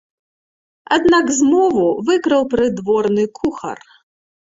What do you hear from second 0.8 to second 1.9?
Аднак змову